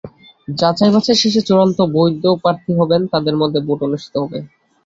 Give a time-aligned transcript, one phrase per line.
[0.47, 4.39] যাচাই-বাছাই শেষে যাঁরা চূড়ান্ত বৈধ প্রার্থী হবেন, তাঁদের মধ্যে ভোট অনুষ্ঠিত হবে।